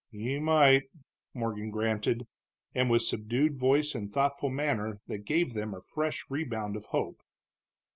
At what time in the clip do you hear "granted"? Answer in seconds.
1.69-2.25